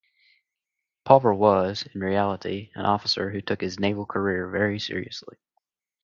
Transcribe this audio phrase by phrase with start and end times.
[1.05, 5.37] Pulver was, in reality, an officer who took his Naval career very seriously.